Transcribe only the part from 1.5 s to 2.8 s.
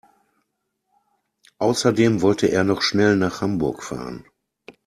Außerdem wollte er